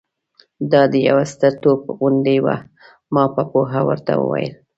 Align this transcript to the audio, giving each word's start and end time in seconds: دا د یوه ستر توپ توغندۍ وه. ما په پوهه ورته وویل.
دا 0.71 0.81
د 0.91 0.93
یوه 1.07 1.23
ستر 1.33 1.53
توپ 1.61 1.79
توغندۍ 1.87 2.37
وه. 2.45 2.57
ما 3.13 3.23
په 3.35 3.41
پوهه 3.51 3.81
ورته 3.89 4.11
وویل. 4.17 4.53